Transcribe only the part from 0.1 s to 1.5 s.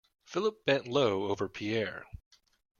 Philip bent low over